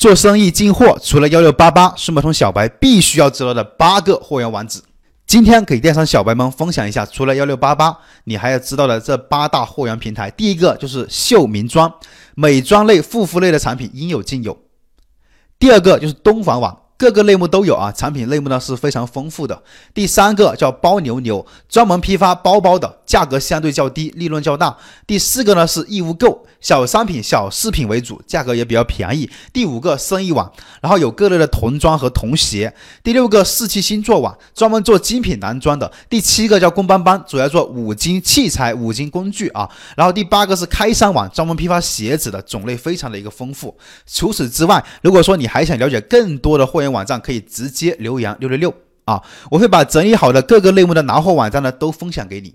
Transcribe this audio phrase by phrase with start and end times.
[0.00, 4.80] 做生意进货，除了幺六八八，数码通小白必须要知道的八个货源网址。
[5.26, 10.30] 今天给电商小白们分享一下，除了幺六八八，你还要知道的这八大货源平台。
[10.30, 11.92] 第一个就是秀名庄，
[12.34, 14.56] 美妆类、护肤类的产品应有尽有。
[15.58, 16.74] 第二个就是东方网。
[17.00, 19.62] 各个类目都有啊，产品类目呢是非常丰富的。
[19.94, 24.76] 第三个叫包牛牛，专门批发包包的，价格相对较低，利润较大。
[25.06, 29.30] 第四个呢是义乌购，小商品、小饰品为主，价格也比较便宜。
[29.50, 30.52] 第五个生意网，
[30.82, 32.70] 然后有各类的童装和童鞋。
[33.02, 35.90] 第六个四期星座网，专门做精品男装的。
[36.10, 39.66] 第七个叫工邦邦，主要做五金器材、五金工具啊。
[39.96, 43.74] 然后第八个是开山网，专门批发鞋子的，种类非常的一个丰富。
[44.06, 52.54] 除此之外，如果说你还想了解更多的货源网站可以直接留言六六六啊，我会把整理好的各个类目的拿货网站呢都分享给你。